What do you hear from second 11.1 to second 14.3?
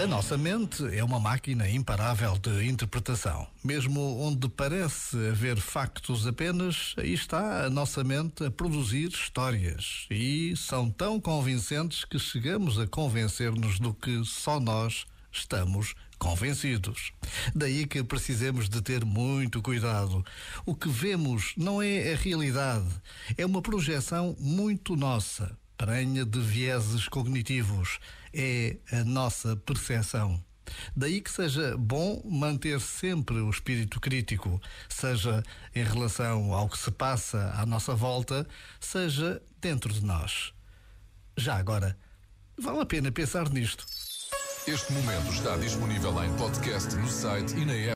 convincentes que chegamos a convencer-nos do que